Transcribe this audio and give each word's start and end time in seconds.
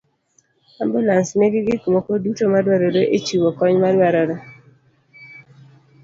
ambulans 0.83 1.29
nigi 1.39 1.59
gik 1.67 1.83
moko 1.93 2.11
duto 2.23 2.43
madwarore 2.53 3.03
e 3.15 3.17
chiwo 3.25 3.49
kony 3.57 3.75
madwarore. 3.83 4.35